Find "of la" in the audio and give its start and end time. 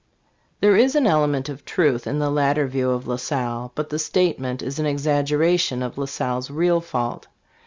2.89-3.17, 5.83-6.05